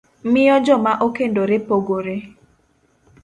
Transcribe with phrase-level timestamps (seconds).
[0.31, 2.15] miyo joma okendore pogore.